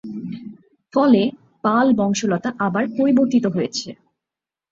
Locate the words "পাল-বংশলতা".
1.63-2.49